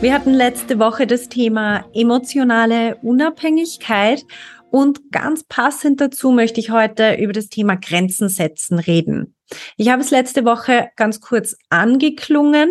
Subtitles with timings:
[0.00, 4.24] wir hatten letzte Woche das Thema emotionale Unabhängigkeit
[4.70, 9.34] und ganz passend dazu möchte ich heute über das Thema Grenzen setzen reden.
[9.76, 12.70] Ich habe es letzte Woche ganz kurz angeklungen,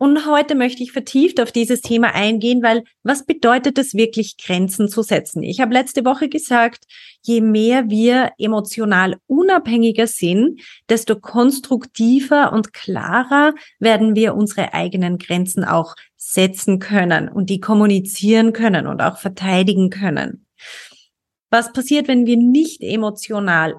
[0.00, 4.88] und heute möchte ich vertieft auf dieses Thema eingehen, weil was bedeutet es wirklich, Grenzen
[4.88, 5.42] zu setzen?
[5.42, 6.84] Ich habe letzte Woche gesagt,
[7.22, 15.64] je mehr wir emotional unabhängiger sind, desto konstruktiver und klarer werden wir unsere eigenen Grenzen
[15.64, 20.46] auch setzen können und die kommunizieren können und auch verteidigen können.
[21.50, 23.76] Was passiert, wenn wir nicht emotional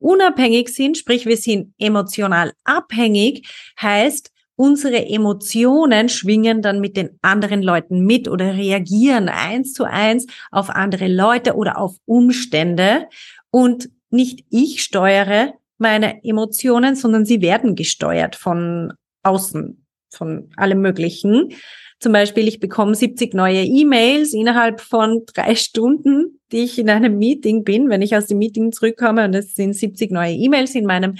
[0.00, 3.48] unabhängig sind, sprich wir sind emotional abhängig,
[3.80, 10.26] heißt, unsere Emotionen schwingen dann mit den anderen Leuten mit oder reagieren eins zu eins
[10.50, 13.08] auf andere Leute oder auf Umstände.
[13.50, 19.83] Und nicht ich steuere meine Emotionen, sondern sie werden gesteuert von außen,
[20.14, 21.54] von allem Möglichen.
[22.00, 27.18] Zum Beispiel, ich bekomme 70 neue E-Mails innerhalb von drei Stunden, die ich in einem
[27.18, 30.84] Meeting bin, wenn ich aus dem Meeting zurückkomme und es sind 70 neue E-Mails in
[30.84, 31.16] meinem,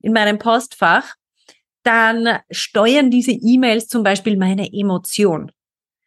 [0.00, 1.14] in meinem Postfach
[1.86, 5.52] dann steuern diese E-Mails zum Beispiel meine Emotion.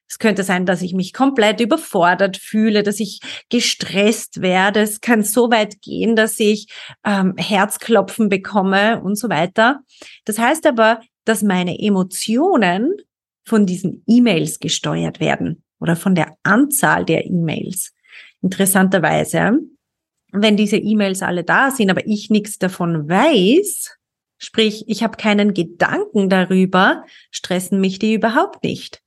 [0.09, 4.81] Es könnte sein, dass ich mich komplett überfordert fühle, dass ich gestresst werde.
[4.81, 6.67] Es kann so weit gehen, dass ich
[7.05, 9.81] ähm, Herzklopfen bekomme und so weiter.
[10.25, 10.99] Das heißt aber,
[11.29, 12.95] dass meine Emotionen
[13.45, 17.93] von diesen E-Mails gesteuert werden oder von der Anzahl der E-Mails.
[18.41, 19.59] Interessanterweise,
[20.31, 23.99] wenn diese E-Mails alle da sind, aber ich nichts davon weiß,
[24.41, 29.03] Sprich, ich habe keinen Gedanken darüber, stressen mich die überhaupt nicht.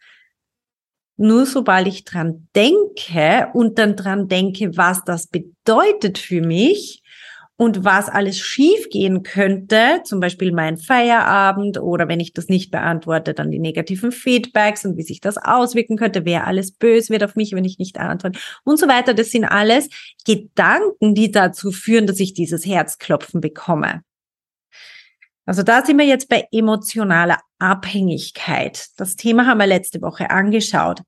[1.17, 7.02] Nur sobald ich dran denke und dann dran denke, was das bedeutet für mich
[7.63, 13.35] und was alles schiefgehen könnte, zum Beispiel mein Feierabend oder wenn ich das nicht beantworte,
[13.35, 17.37] dann die negativen Feedbacks und wie sich das auswirken könnte, wer alles böse wird auf
[17.37, 19.15] mich, wenn ich nicht antworte und so weiter.
[19.15, 19.89] Das sind alles
[20.27, 24.03] Gedanken, die dazu führen, dass ich dieses Herzklopfen bekomme.
[25.47, 28.89] Also da sind wir jetzt bei emotionaler Abhängigkeit.
[28.97, 31.03] Das Thema haben wir letzte Woche angeschaut.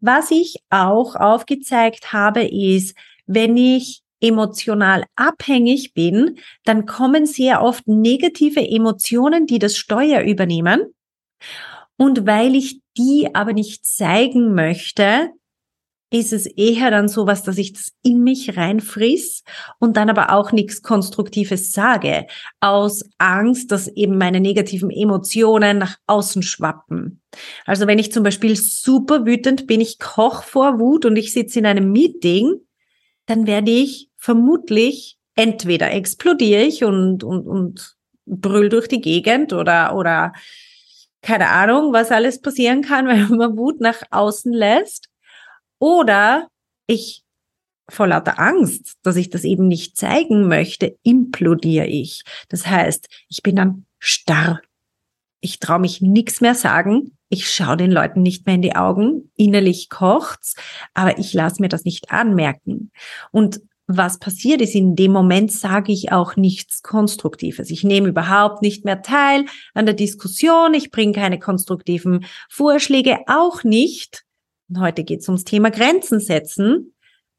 [0.00, 7.86] Was ich auch aufgezeigt habe, ist, wenn ich emotional abhängig bin, dann kommen sehr oft
[7.86, 10.94] negative Emotionen, die das Steuer übernehmen.
[11.96, 15.30] Und weil ich die aber nicht zeigen möchte,
[16.12, 19.44] ist es eher dann sowas, dass ich das in mich reinfriss
[19.78, 22.26] und dann aber auch nichts Konstruktives sage,
[22.60, 27.22] aus Angst, dass eben meine negativen Emotionen nach außen schwappen.
[27.64, 31.60] Also wenn ich zum Beispiel super wütend bin, ich koch vor Wut und ich sitze
[31.60, 32.60] in einem Meeting,
[33.24, 39.96] dann werde ich vermutlich entweder explodiere ich und, und, und brüll durch die Gegend oder,
[39.96, 40.32] oder
[41.22, 45.08] keine Ahnung, was alles passieren kann, wenn man Wut nach außen lässt.
[45.80, 46.46] Oder
[46.86, 47.24] ich
[47.88, 52.22] vor lauter Angst, dass ich das eben nicht zeigen möchte, implodiere ich.
[52.48, 54.60] Das heißt, ich bin dann starr.
[55.40, 57.18] Ich traue mich nichts mehr sagen.
[57.28, 59.32] Ich schaue den Leuten nicht mehr in die Augen.
[59.34, 60.54] Innerlich kocht's,
[60.94, 62.92] aber ich lasse mir das nicht anmerken.
[63.32, 63.60] Und
[63.96, 67.70] was passiert ist, in dem Moment sage ich auch nichts Konstruktives.
[67.70, 70.74] Ich nehme überhaupt nicht mehr teil an der Diskussion.
[70.74, 74.24] Ich bringe keine konstruktiven Vorschläge, auch nicht,
[74.68, 76.94] und heute geht es ums Thema Grenzen setzen,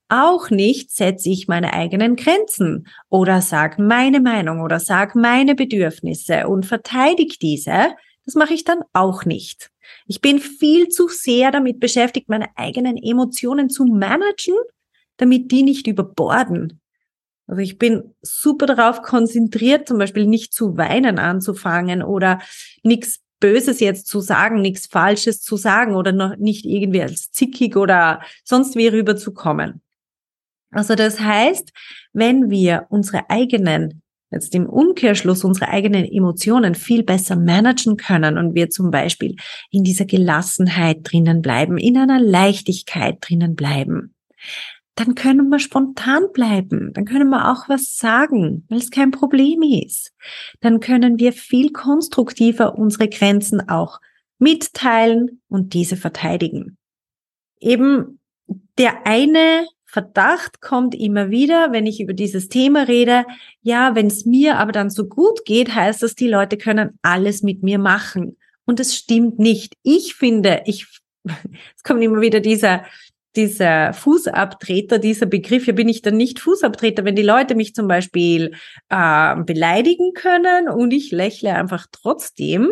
[0.09, 6.47] auch nicht setze ich meine eigenen Grenzen oder sag meine Meinung oder sag meine Bedürfnisse
[6.47, 7.95] und verteidige diese.
[8.25, 9.71] Das mache ich dann auch nicht.
[10.05, 14.55] Ich bin viel zu sehr damit beschäftigt, meine eigenen Emotionen zu managen,
[15.23, 16.81] damit die nicht überborden.
[17.47, 22.39] Also ich bin super darauf konzentriert, zum Beispiel nicht zu weinen anzufangen oder
[22.83, 27.75] nichts Böses jetzt zu sagen, nichts Falsches zu sagen oder noch nicht irgendwie als zickig
[27.75, 29.81] oder sonst wie rüberzukommen.
[30.71, 31.71] Also das heißt,
[32.13, 38.55] wenn wir unsere eigenen, jetzt im Umkehrschluss unsere eigenen Emotionen viel besser managen können und
[38.55, 39.35] wir zum Beispiel
[39.71, 44.15] in dieser Gelassenheit drinnen bleiben, in einer Leichtigkeit drinnen bleiben,
[44.95, 49.61] dann können wir spontan bleiben, dann können wir auch was sagen, weil es kein Problem
[49.63, 50.13] ist.
[50.61, 53.99] Dann können wir viel konstruktiver unsere Grenzen auch
[54.39, 56.77] mitteilen und diese verteidigen.
[57.59, 58.19] eben
[58.77, 63.25] der eine Verdacht kommt immer wieder, wenn ich über dieses Thema rede.
[63.61, 67.43] Ja, wenn es mir aber dann so gut geht, heißt das, die Leute können alles
[67.43, 68.35] mit mir machen.
[68.65, 69.75] Und es stimmt nicht.
[69.83, 70.87] Ich finde, ich,
[71.23, 72.85] es kommt immer wieder dieser,
[73.35, 77.87] dieser Fußabtreter, dieser Begriff, hier bin ich dann nicht Fußabtreter, wenn die Leute mich zum
[77.87, 78.53] Beispiel
[78.89, 82.71] äh, beleidigen können und ich lächle einfach trotzdem,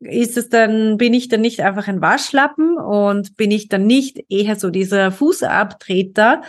[0.00, 4.24] ist es dann, bin ich dann nicht einfach ein Waschlappen und bin ich dann nicht
[4.28, 6.42] eher so dieser Fußabtreter?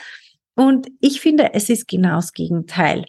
[0.55, 3.05] Und ich finde, es ist genau das Gegenteil.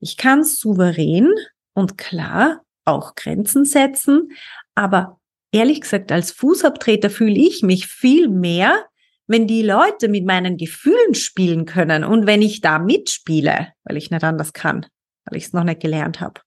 [0.00, 1.32] Ich kann souverän
[1.72, 4.32] und klar auch Grenzen setzen,
[4.74, 5.18] aber
[5.52, 8.84] ehrlich gesagt, als Fußabtreter fühle ich mich viel mehr,
[9.26, 14.10] wenn die Leute mit meinen Gefühlen spielen können und wenn ich da mitspiele, weil ich
[14.10, 14.86] nicht anders kann,
[15.24, 16.40] weil ich es noch nicht gelernt habe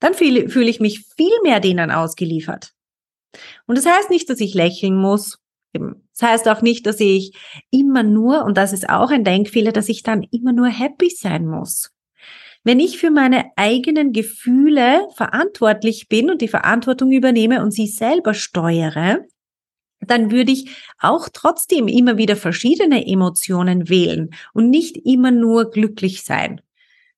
[0.00, 2.72] dann fühle, fühle ich mich viel mehr denen ausgeliefert.
[3.66, 5.38] Und das heißt nicht, dass ich lächeln muss.
[5.72, 7.36] Das heißt auch nicht, dass ich
[7.70, 11.46] immer nur, und das ist auch ein Denkfehler, dass ich dann immer nur happy sein
[11.46, 11.90] muss.
[12.64, 18.34] Wenn ich für meine eigenen Gefühle verantwortlich bin und die Verantwortung übernehme und sie selber
[18.34, 19.24] steuere,
[20.10, 26.22] dann würde ich auch trotzdem immer wieder verschiedene Emotionen wählen und nicht immer nur glücklich
[26.22, 26.60] sein.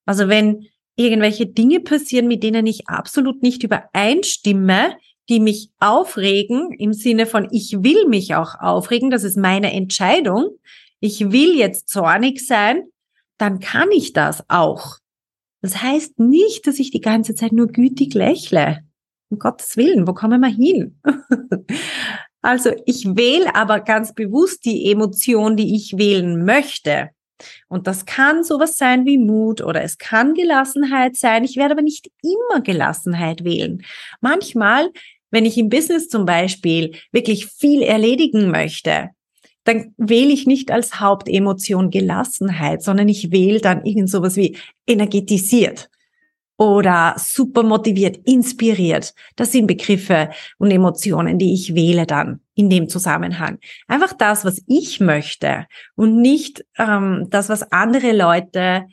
[0.07, 0.67] Also wenn
[0.97, 4.97] irgendwelche Dinge passieren, mit denen ich absolut nicht übereinstimme,
[5.29, 10.59] die mich aufregen, im Sinne von, ich will mich auch aufregen, das ist meine Entscheidung,
[10.99, 12.83] ich will jetzt zornig sein,
[13.39, 14.99] dann kann ich das auch.
[15.63, 18.81] Das heißt nicht, dass ich die ganze Zeit nur gütig lächle.
[19.29, 21.01] Um Gottes Willen, wo kommen wir hin?
[22.43, 27.11] also ich wähle aber ganz bewusst die Emotion, die ich wählen möchte.
[27.69, 31.45] Und das kann sowas sein wie Mut oder es kann Gelassenheit sein.
[31.45, 33.83] Ich werde aber nicht immer Gelassenheit wählen.
[34.21, 34.91] Manchmal,
[35.31, 39.11] wenn ich im Business zum Beispiel wirklich viel erledigen möchte,
[39.65, 44.57] dann wähle ich nicht als Hauptemotion Gelassenheit, sondern ich wähle dann irgend sowas wie
[44.87, 45.91] energetisiert
[46.61, 49.15] oder super motiviert, inspiriert.
[49.35, 50.29] Das sind Begriffe
[50.59, 53.59] und Emotionen, die ich wähle dann in dem Zusammenhang.
[53.89, 55.67] Einfach das, was ich möchte
[55.97, 58.85] und nicht ähm, das, was andere Leute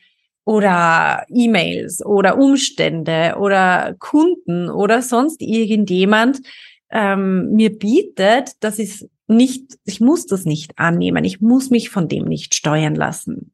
[0.46, 6.40] oder E-Mails oder Umstände oder Kunden oder sonst irgendjemand
[6.90, 12.08] ähm, mir bietet, das ist nicht, ich muss das nicht annehmen, ich muss mich von
[12.08, 13.52] dem nicht steuern lassen.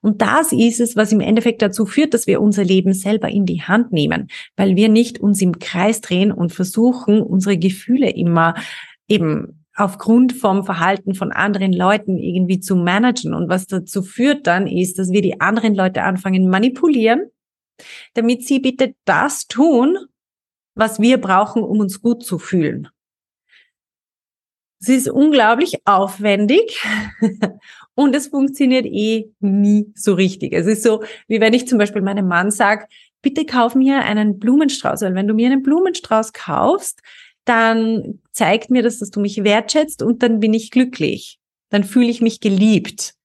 [0.00, 3.46] Und das ist es, was im Endeffekt dazu führt, dass wir unser Leben selber in
[3.46, 8.54] die Hand nehmen, weil wir nicht uns im Kreis drehen und versuchen, unsere Gefühle immer
[9.08, 13.34] eben aufgrund vom Verhalten von anderen Leuten irgendwie zu managen.
[13.34, 17.30] Und was dazu führt dann ist, dass wir die anderen Leute anfangen manipulieren,
[18.14, 19.98] damit sie bitte das tun,
[20.74, 22.88] was wir brauchen, um uns gut zu fühlen.
[24.80, 26.82] Es ist unglaublich aufwendig
[27.96, 30.52] und es funktioniert eh nie so richtig.
[30.52, 32.86] Es ist so, wie wenn ich zum Beispiel meinem Mann sage,
[33.22, 37.00] bitte kauf mir einen Blumenstrauß, weil wenn du mir einen Blumenstrauß kaufst,
[37.44, 41.38] dann zeigt mir das, dass du mich wertschätzt und dann bin ich glücklich.
[41.70, 43.15] Dann fühle ich mich geliebt.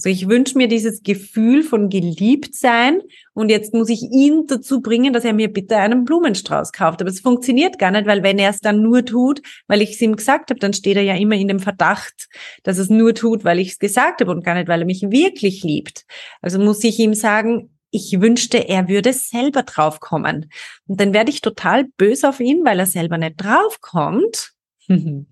[0.00, 3.02] Also ich wünsche mir dieses Gefühl von geliebt sein
[3.34, 7.02] und jetzt muss ich ihn dazu bringen, dass er mir bitte einen Blumenstrauß kauft.
[7.02, 10.00] Aber es funktioniert gar nicht, weil wenn er es dann nur tut, weil ich es
[10.00, 12.30] ihm gesagt habe, dann steht er ja immer in dem Verdacht,
[12.62, 15.02] dass es nur tut, weil ich es gesagt habe und gar nicht, weil er mich
[15.02, 16.06] wirklich liebt.
[16.40, 20.50] Also muss ich ihm sagen, ich wünschte, er würde selber draufkommen.
[20.86, 24.52] Und dann werde ich total böse auf ihn, weil er selber nicht draufkommt.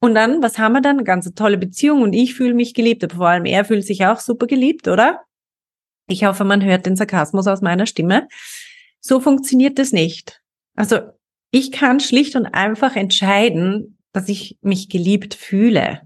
[0.00, 0.96] Und dann, was haben wir dann?
[0.96, 4.06] Eine ganz tolle Beziehung und ich fühle mich geliebt, aber vor allem er fühlt sich
[4.06, 5.22] auch super geliebt, oder?
[6.08, 8.28] Ich hoffe, man hört den Sarkasmus aus meiner Stimme.
[9.00, 10.40] So funktioniert es nicht.
[10.74, 11.00] Also
[11.50, 16.02] ich kann schlicht und einfach entscheiden, dass ich mich geliebt fühle,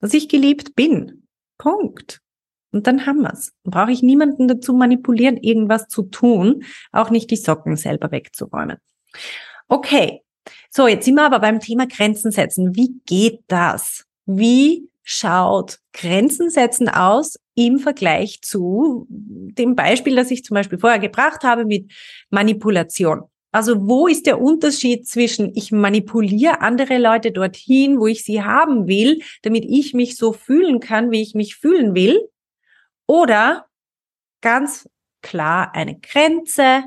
[0.00, 1.26] dass ich geliebt bin.
[1.58, 2.20] Punkt.
[2.72, 3.52] Und dann haben wir's.
[3.62, 8.78] Dann brauche ich niemanden dazu manipulieren, irgendwas zu tun, auch nicht die Socken selber wegzuräumen.
[9.68, 10.23] Okay,
[10.76, 12.74] so, jetzt sind wir aber beim Thema Grenzen setzen.
[12.74, 14.06] Wie geht das?
[14.26, 20.98] Wie schaut Grenzen setzen aus im Vergleich zu dem Beispiel, das ich zum Beispiel vorher
[20.98, 21.92] gebracht habe mit
[22.30, 23.22] Manipulation?
[23.52, 28.88] Also wo ist der Unterschied zwischen ich manipuliere andere Leute dorthin, wo ich sie haben
[28.88, 32.20] will, damit ich mich so fühlen kann, wie ich mich fühlen will?
[33.06, 33.66] Oder
[34.40, 34.88] ganz
[35.22, 36.82] klar eine Grenze,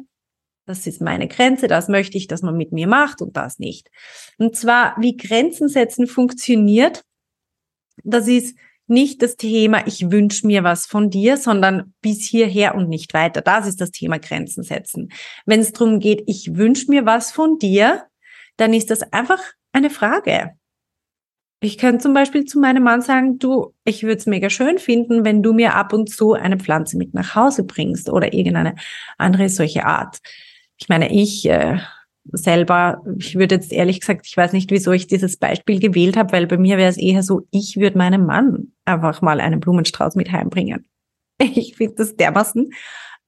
[0.67, 3.89] das ist meine Grenze, das möchte ich, dass man mit mir macht und das nicht.
[4.37, 7.03] Und zwar, wie Grenzen setzen funktioniert,
[8.03, 12.89] das ist nicht das Thema, ich wünsche mir was von dir, sondern bis hierher und
[12.89, 13.41] nicht weiter.
[13.41, 15.09] Das ist das Thema Grenzen setzen.
[15.45, 18.05] Wenn es darum geht, ich wünsche mir was von dir,
[18.57, 20.51] dann ist das einfach eine Frage.
[21.59, 25.25] Ich könnte zum Beispiel zu meinem Mann sagen, du, ich würde es mega schön finden,
[25.25, 28.75] wenn du mir ab und zu eine Pflanze mit nach Hause bringst oder irgendeine
[29.17, 30.19] andere solche Art.
[30.77, 31.79] Ich meine, ich äh,
[32.31, 36.31] selber, ich würde jetzt ehrlich gesagt, ich weiß nicht, wieso ich dieses Beispiel gewählt habe,
[36.33, 40.15] weil bei mir wäre es eher so, ich würde meinem Mann einfach mal einen Blumenstrauß
[40.15, 40.87] mit heimbringen.
[41.39, 42.71] Ich finde das dermaßen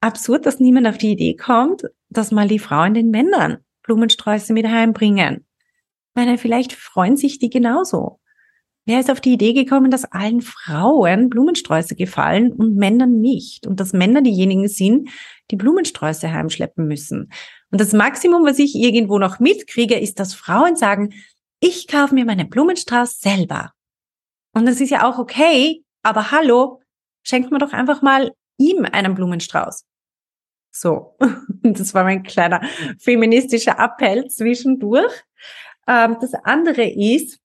[0.01, 4.67] absurd, dass niemand auf die Idee kommt, dass mal die Frauen den Männern Blumensträuße mit
[4.67, 5.45] heimbringen.
[6.09, 8.19] Ich meine, vielleicht freuen sich die genauso.
[8.85, 13.67] Wer ist auf die Idee gekommen, dass allen Frauen Blumensträuße gefallen und Männern nicht?
[13.67, 15.09] Und dass Männer diejenigen sind,
[15.51, 17.31] die Blumensträuße heimschleppen müssen.
[17.71, 21.13] Und das Maximum, was ich irgendwo noch mitkriege, ist, dass Frauen sagen,
[21.59, 23.73] ich kaufe mir meinen Blumenstrauß selber.
[24.53, 26.81] Und das ist ja auch okay, aber hallo,
[27.23, 29.85] schenkt mir doch einfach mal ihm einen Blumenstrauß.
[30.71, 31.15] So,
[31.63, 32.61] das war mein kleiner
[32.99, 35.13] feministischer Appell zwischendurch.
[35.87, 37.39] Ähm, das andere ist,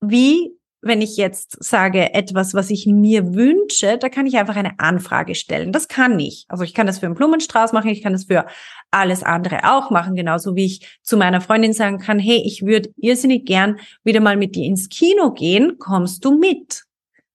[0.00, 4.78] wie wenn ich jetzt sage, etwas, was ich mir wünsche, da kann ich einfach eine
[4.80, 5.70] Anfrage stellen.
[5.70, 6.44] Das kann ich.
[6.48, 8.46] Also ich kann das für einen Blumenstrauß machen, ich kann das für
[8.90, 12.92] alles andere auch machen, genauso wie ich zu meiner Freundin sagen kann, hey, ich würde
[12.96, 16.84] irrsinnig gern wieder mal mit dir ins Kino gehen, kommst du mit?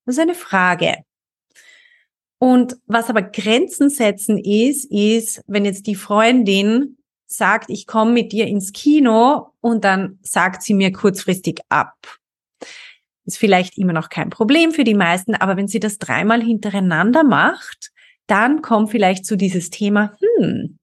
[0.05, 0.97] Das ist eine Frage.
[2.39, 8.31] Und was aber Grenzen setzen ist, ist, wenn jetzt die Freundin sagt, ich komme mit
[8.31, 11.95] dir ins Kino und dann sagt sie mir kurzfristig ab.
[13.27, 17.23] Ist vielleicht immer noch kein Problem für die meisten, aber wenn sie das dreimal hintereinander
[17.23, 17.91] macht,
[18.25, 20.79] dann kommt vielleicht zu dieses Thema, hm,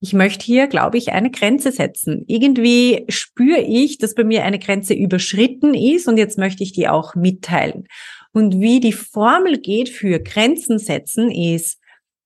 [0.00, 2.24] ich möchte hier, glaube ich, eine Grenze setzen.
[2.28, 6.88] Irgendwie spüre ich, dass bei mir eine Grenze überschritten ist und jetzt möchte ich die
[6.88, 7.88] auch mitteilen.
[8.32, 11.80] Und wie die Formel geht für Grenzen setzen ist,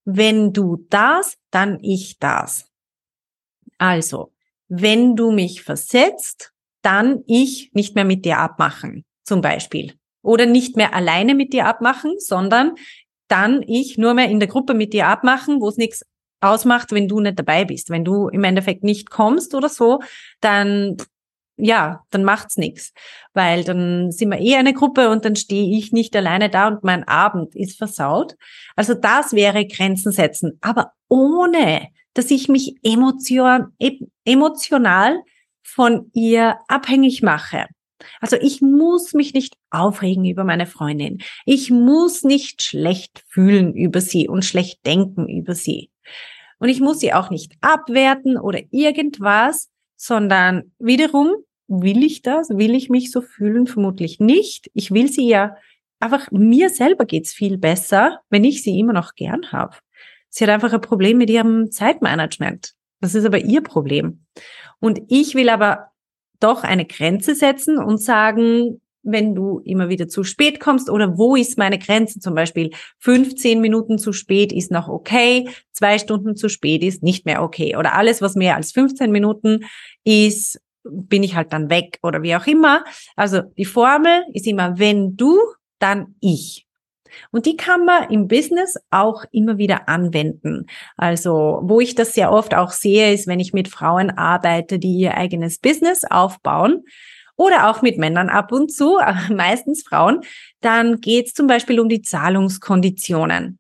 [0.05, 2.67] wenn du das, dann ich das.
[3.79, 4.33] Also,
[4.69, 6.53] wenn du mich versetzt,
[6.83, 9.95] dann ich nicht mehr mit dir abmachen, zum Beispiel.
[10.23, 12.75] Oder nicht mehr alleine mit dir abmachen, sondern
[13.29, 16.05] dann ich nur mehr in der Gruppe mit dir abmachen, wo es nichts
[16.41, 17.91] ausmacht, wenn du nicht dabei bist.
[17.91, 20.01] Wenn du im Endeffekt nicht kommst oder so,
[20.41, 20.97] dann
[21.63, 22.93] ja, dann macht's nichts,
[23.35, 26.85] weil dann sind wir eh eine Gruppe und dann stehe ich nicht alleine da und
[26.85, 28.37] mein Abend ist versaut.
[28.77, 33.77] Also das wäre Grenzen setzen, aber ohne, dass ich mich emotion,
[34.25, 35.21] emotional
[35.63, 37.67] von ihr abhängig mache.
[38.21, 41.19] Also ich muss mich nicht aufregen über meine Freundin.
[41.45, 45.91] Ich muss nicht schlecht fühlen über sie und schlecht denken über sie.
[46.59, 51.33] Und ich muss sie auch nicht abwerten oder irgendwas, sondern wiederum
[51.69, 52.51] will ich das?
[52.51, 53.67] Will ich mich so fühlen?
[53.67, 54.71] Vermutlich nicht.
[54.75, 55.57] Ich will sie ja
[56.01, 59.77] einfach, mir selber geht's viel besser, wenn ich sie immer noch gern habe.
[60.29, 62.75] Sie hat einfach ein Problem mit ihrem Zeitmanagement.
[63.01, 64.25] Das ist aber ihr Problem.
[64.79, 65.91] Und ich will aber
[66.39, 71.37] doch eine Grenze setzen und sagen, wenn du immer wieder zu spät kommst oder wo
[71.37, 72.21] ist meine Grenze?
[72.21, 77.25] Zum Beispiel 15 Minuten zu spät ist noch okay, zwei Stunden zu spät ist nicht
[77.25, 79.65] mehr okay oder alles, was mehr als 15 Minuten
[80.05, 82.85] ist, bin ich halt dann weg oder wie auch immer.
[83.17, 85.39] Also die Formel ist immer, wenn du,
[85.79, 86.67] dann ich.
[87.31, 90.67] Und die kann man im Business auch immer wieder anwenden.
[90.97, 94.99] Also, wo ich das sehr oft auch sehe, ist, wenn ich mit Frauen arbeite, die
[94.99, 96.85] ihr eigenes Business aufbauen
[97.37, 98.99] oder auch mit Männern ab und zu,
[99.31, 100.21] meistens Frauen,
[100.61, 103.59] dann geht es zum Beispiel um die Zahlungskonditionen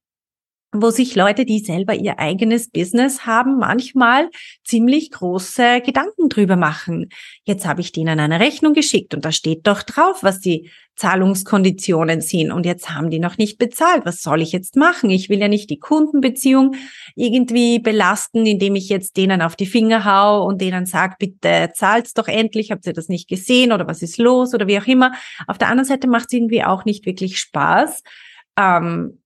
[0.72, 4.30] wo sich Leute, die selber ihr eigenes Business haben, manchmal
[4.64, 7.08] ziemlich große Gedanken drüber machen.
[7.44, 12.20] Jetzt habe ich denen eine Rechnung geschickt und da steht doch drauf, was die Zahlungskonditionen
[12.20, 14.04] sind und jetzt haben die noch nicht bezahlt.
[14.04, 15.08] Was soll ich jetzt machen?
[15.08, 16.74] Ich will ja nicht die Kundenbeziehung
[17.16, 22.12] irgendwie belasten, indem ich jetzt denen auf die Finger hau und denen sage, bitte zahlt's
[22.12, 25.12] doch endlich, habt ihr das nicht gesehen oder was ist los oder wie auch immer.
[25.46, 28.02] Auf der anderen Seite macht es irgendwie auch nicht wirklich Spaß.
[28.58, 29.19] Ähm,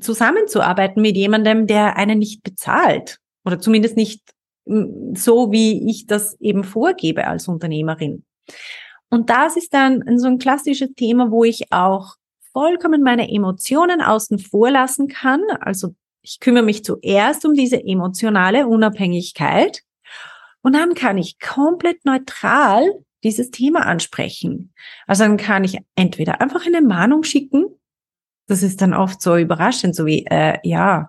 [0.00, 4.22] zusammenzuarbeiten mit jemandem, der einen nicht bezahlt oder zumindest nicht
[4.66, 8.24] mm, so, wie ich das eben vorgebe als Unternehmerin.
[9.10, 12.14] Und das ist dann so ein klassisches Thema, wo ich auch
[12.52, 15.42] vollkommen meine Emotionen außen vor lassen kann.
[15.60, 19.82] Also ich kümmere mich zuerst um diese emotionale Unabhängigkeit
[20.62, 24.72] und dann kann ich komplett neutral dieses Thema ansprechen.
[25.06, 27.66] Also dann kann ich entweder einfach eine Mahnung schicken
[28.46, 31.08] das ist dann oft so überraschend, so wie, äh, ja,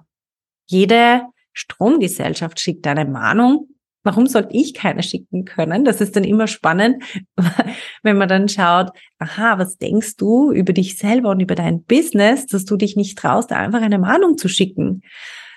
[0.66, 1.22] jede
[1.54, 3.68] Stromgesellschaft schickt eine Mahnung.
[4.06, 5.86] Warum sollte ich keine schicken können?
[5.86, 7.04] Das ist dann immer spannend,
[8.04, 12.46] wenn man dann schaut, aha, was denkst du über dich selber und über dein Business,
[12.46, 15.04] dass du dich nicht traust, einfach eine Mahnung zu schicken.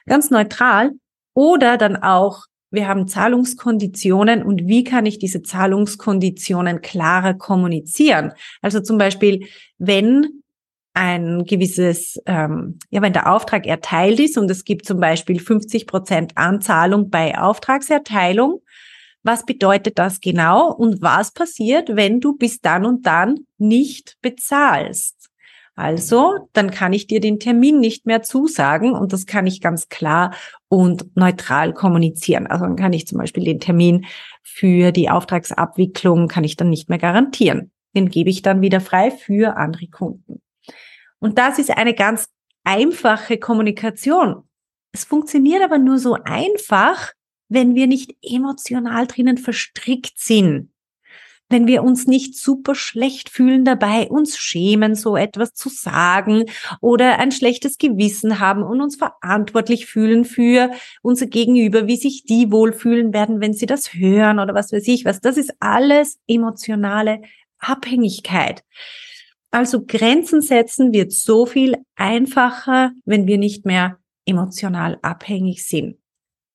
[0.07, 0.93] Ganz neutral.
[1.35, 8.33] Oder dann auch, wir haben Zahlungskonditionen und wie kann ich diese Zahlungskonditionen klarer kommunizieren?
[8.63, 9.47] Also zum Beispiel,
[9.79, 10.43] wenn
[10.97, 15.87] ein gewisses, ähm, ja, wenn der Auftrag erteilt ist und es gibt zum Beispiel 50
[15.87, 18.63] Prozent Anzahlung bei Auftragserteilung,
[19.23, 25.15] was bedeutet das genau und was passiert, wenn du bis dann und dann nicht bezahlst?
[25.75, 29.91] Also, dann kann ich dir den Termin nicht mehr zusagen und das kann ich ganz
[29.91, 30.33] klar
[30.69, 32.47] und neutral kommunizieren.
[32.47, 34.07] Also dann kann ich zum Beispiel den Termin
[34.43, 37.71] für die Auftragsabwicklung kann ich dann nicht mehr garantieren.
[37.95, 40.41] Den gebe ich dann wieder frei für andere Kunden.
[41.19, 42.29] Und das ist eine ganz
[42.65, 44.43] einfache Kommunikation.
[44.93, 47.13] Es funktioniert aber nur so einfach,
[47.49, 50.71] wenn wir nicht emotional drinnen verstrickt sind.
[51.49, 56.47] Wenn wir uns nicht super schlecht fühlen dabei, uns schämen, so etwas zu sagen
[56.81, 62.51] oder ein schlechtes Gewissen haben und uns verantwortlich fühlen für unser Gegenüber, wie sich die
[62.51, 65.21] wohlfühlen werden, wenn sie das hören oder was weiß ich was.
[65.21, 67.23] Das ist alles emotionale
[67.59, 68.65] Abhängigkeit.
[69.51, 75.97] Also Grenzen setzen wird so viel einfacher, wenn wir nicht mehr emotional abhängig sind.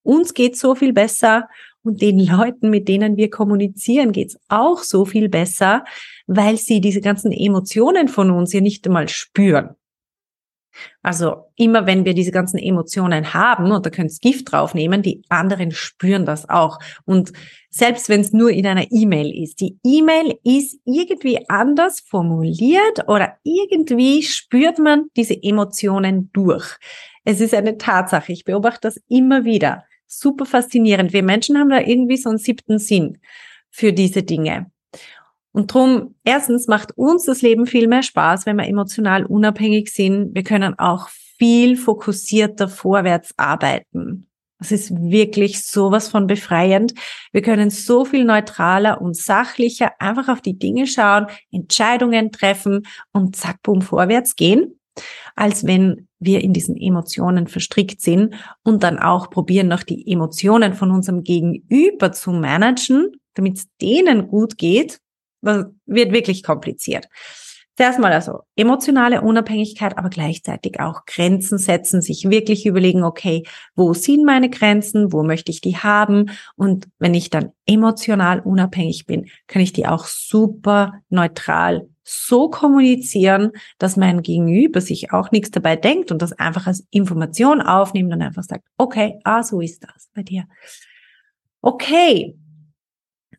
[0.04, 1.48] Uns geht so viel besser
[1.84, 5.84] und den Leuten, mit denen wir kommunizieren, geht's auch so viel besser,
[6.28, 9.76] weil sie diese ganzen Emotionen von uns ja nicht einmal spüren.
[11.02, 15.24] Also immer wenn wir diese ganzen Emotionen haben, und da könnt ihr Gift draufnehmen, die
[15.30, 16.80] anderen spüren das auch.
[17.06, 17.34] Und
[17.70, 23.38] selbst wenn es nur in einer E-Mail ist, die E-Mail ist irgendwie anders formuliert oder
[23.44, 26.78] irgendwie spürt man diese Emotionen durch.
[27.24, 28.32] Es ist eine Tatsache.
[28.32, 31.14] Ich beobachte das immer wieder super faszinierend.
[31.14, 33.20] Wir Menschen haben da irgendwie so einen siebten Sinn
[33.70, 34.70] für diese Dinge.
[35.52, 40.34] Und drum, erstens macht uns das Leben viel mehr Spaß, wenn wir emotional unabhängig sind.
[40.34, 44.28] Wir können auch viel fokussierter vorwärts arbeiten.
[44.60, 46.94] Das ist wirklich sowas von befreiend.
[47.32, 53.36] Wir können so viel neutraler und sachlicher einfach auf die Dinge schauen, Entscheidungen treffen und
[53.36, 54.76] zack, boom, vorwärts gehen
[55.36, 60.74] als wenn wir in diesen Emotionen verstrickt sind und dann auch probieren, noch die Emotionen
[60.74, 65.00] von unserem Gegenüber zu managen, damit es denen gut geht,
[65.42, 67.08] wird wirklich kompliziert.
[67.78, 73.44] Zuerst mal also emotionale Unabhängigkeit, aber gleichzeitig auch Grenzen setzen, sich wirklich überlegen, okay,
[73.76, 76.30] wo sind meine Grenzen, wo möchte ich die haben?
[76.56, 83.52] Und wenn ich dann emotional unabhängig bin, kann ich die auch super neutral so kommunizieren,
[83.78, 88.22] dass mein Gegenüber sich auch nichts dabei denkt und das einfach als Information aufnimmt und
[88.22, 90.46] einfach sagt, okay, ah, so ist das bei dir.
[91.62, 92.38] Okay.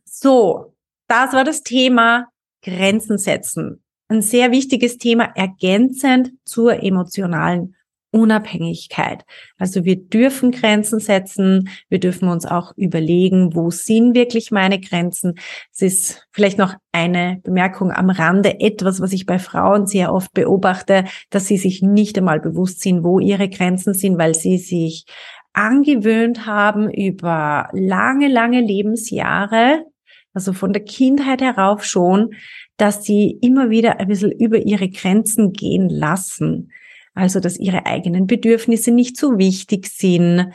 [0.04, 0.71] So.
[1.12, 2.28] Das war das Thema
[2.64, 3.82] Grenzen setzen.
[4.08, 7.76] Ein sehr wichtiges Thema ergänzend zur emotionalen
[8.12, 9.22] Unabhängigkeit.
[9.58, 15.34] Also wir dürfen Grenzen setzen, wir dürfen uns auch überlegen, wo sind wirklich meine Grenzen.
[15.70, 20.32] Es ist vielleicht noch eine Bemerkung am Rande, etwas, was ich bei Frauen sehr oft
[20.32, 25.04] beobachte, dass sie sich nicht einmal bewusst sind, wo ihre Grenzen sind, weil sie sich
[25.52, 29.84] angewöhnt haben über lange, lange Lebensjahre,
[30.34, 32.34] also von der Kindheit herauf schon,
[32.76, 36.72] dass sie immer wieder ein bisschen über ihre Grenzen gehen lassen.
[37.14, 40.50] Also, dass ihre eigenen Bedürfnisse nicht so wichtig sind.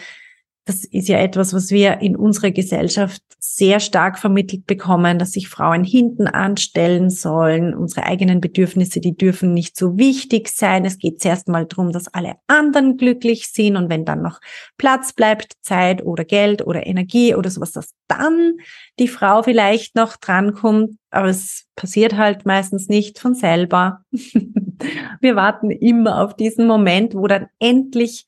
[0.67, 5.47] Das ist ja etwas, was wir in unserer Gesellschaft sehr stark vermittelt bekommen, dass sich
[5.47, 7.73] Frauen hinten anstellen sollen.
[7.73, 10.83] Unsere eigenen Bedürfnisse, die dürfen nicht so wichtig sein.
[10.83, 13.77] Es geht zuerst mal darum, dass alle anderen glücklich sind.
[13.77, 14.41] Und wenn dann noch
[14.77, 18.57] Platz bleibt, Zeit oder Geld oder Energie oder sowas, dass dann
[18.99, 20.97] die Frau vielleicht noch drankommt.
[21.11, 24.01] Aber es passiert halt meistens nicht von selber.
[24.11, 28.25] Wir warten immer auf diesen Moment, wo dann endlich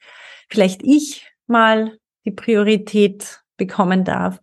[0.47, 4.39] vielleicht ich mal die Priorität bekommen darf.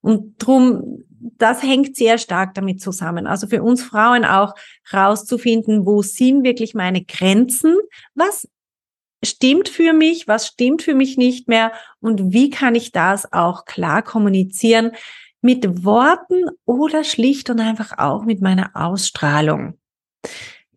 [0.00, 3.26] Und drum, das hängt sehr stark damit zusammen.
[3.26, 4.54] Also für uns Frauen auch
[4.92, 7.76] rauszufinden, wo sind wirklich meine Grenzen?
[8.14, 8.48] Was
[9.24, 10.28] stimmt für mich?
[10.28, 11.72] Was stimmt für mich nicht mehr?
[12.00, 14.92] Und wie kann ich das auch klar kommunizieren?
[15.40, 19.78] Mit Worten oder schlicht und einfach auch mit meiner Ausstrahlung.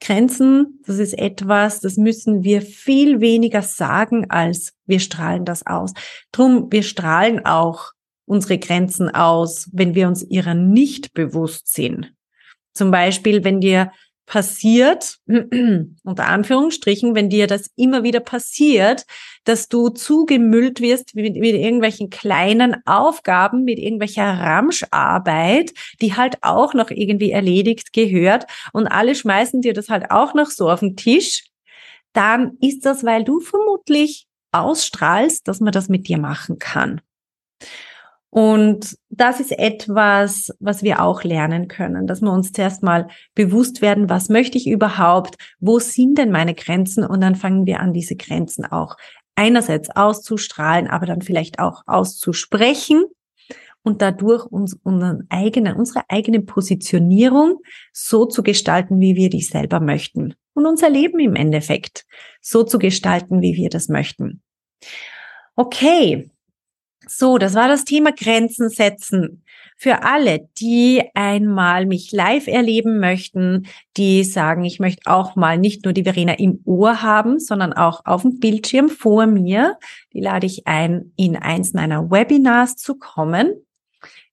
[0.02, 5.94] Grenzen, das ist etwas, das müssen wir viel weniger sagen, als wir strahlen das aus.
[6.32, 7.92] Drum, wir strahlen auch
[8.26, 12.14] unsere Grenzen aus, wenn wir uns ihrer nicht bewusst sind.
[12.74, 13.92] Zum Beispiel, wenn dir
[14.32, 19.04] passiert, unter Anführungsstrichen, wenn dir das immer wieder passiert,
[19.44, 26.74] dass du zugemüllt wirst mit, mit irgendwelchen kleinen Aufgaben, mit irgendwelcher Ramscharbeit, die halt auch
[26.74, 30.96] noch irgendwie erledigt gehört und alle schmeißen dir das halt auch noch so auf den
[30.96, 31.44] Tisch,
[32.14, 37.02] dann ist das, weil du vermutlich ausstrahlst, dass man das mit dir machen kann.
[38.32, 43.82] Und das ist etwas, was wir auch lernen können, dass wir uns zuerst mal bewusst
[43.82, 47.92] werden, was möchte ich überhaupt, wo sind denn meine Grenzen und dann fangen wir an,
[47.92, 48.96] diese Grenzen auch
[49.36, 53.04] einerseits auszustrahlen, aber dann vielleicht auch auszusprechen
[53.84, 57.60] und dadurch uns unseren eigenen, unsere eigene Positionierung
[57.92, 62.06] so zu gestalten, wie wir die selber möchten und unser Leben im Endeffekt
[62.40, 64.42] so zu gestalten, wie wir das möchten.
[65.58, 66.32] Okay,
[67.18, 69.44] so, das war das Thema Grenzen setzen.
[69.78, 75.86] Für alle, die einmal mich live erleben möchten, die sagen, ich möchte auch mal nicht
[75.86, 79.78] nur die Verena im Ohr haben, sondern auch auf dem Bildschirm vor mir,
[80.14, 83.54] die lade ich ein, in eins meiner Webinars zu kommen.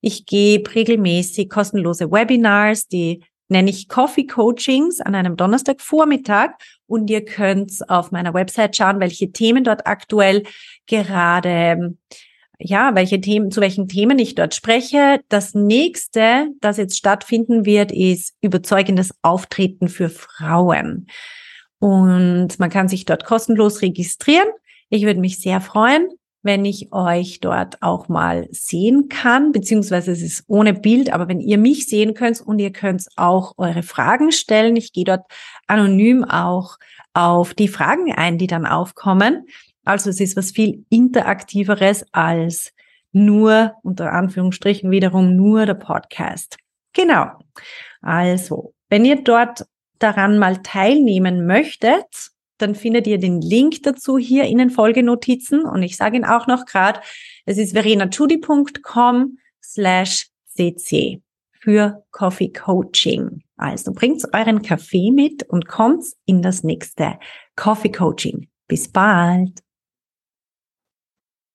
[0.01, 6.51] Ich gebe regelmäßig kostenlose Webinars, die nenne ich Coffee Coachings an einem Donnerstagvormittag
[6.87, 10.45] und ihr könnt auf meiner Website schauen, welche Themen dort aktuell
[10.87, 11.97] gerade
[12.59, 15.21] ja, welche Themen, zu welchen Themen ich dort spreche.
[15.29, 21.07] Das nächste, das jetzt stattfinden wird, ist überzeugendes Auftreten für Frauen.
[21.79, 24.49] Und man kann sich dort kostenlos registrieren.
[24.90, 26.09] Ich würde mich sehr freuen,
[26.42, 31.40] wenn ich euch dort auch mal sehen kann, beziehungsweise es ist ohne Bild, aber wenn
[31.40, 34.75] ihr mich sehen könnt und ihr könnt auch eure Fragen stellen.
[34.75, 35.27] Ich gehe dort
[35.68, 36.79] anonym auch
[37.12, 39.47] auf die Fragen ein, die dann aufkommen.
[39.85, 42.73] Also es ist was viel interaktiveres als
[43.12, 46.57] nur, unter Anführungsstrichen wiederum, nur der Podcast.
[46.93, 47.31] Genau.
[48.01, 49.67] Also, wenn ihr dort
[49.99, 55.83] daran mal teilnehmen möchtet, dann findet ihr den Link dazu hier in den Folgenotizen und
[55.83, 57.01] ich sage ihn auch noch gerade,
[57.47, 61.23] es ist verenachudi.com slash cc
[61.61, 63.43] für Coffee Coaching.
[63.57, 67.19] Also bringt euren Kaffee mit und kommt in das nächste
[67.57, 68.49] Coffee Coaching.
[68.67, 69.68] Bis bald!